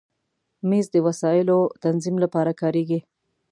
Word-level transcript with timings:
مېز 0.69 0.85
د 0.95 0.97
وسایلو 1.07 1.59
تنظیم 1.83 2.15
لپاره 2.23 2.51
کارېږي. 2.61 2.99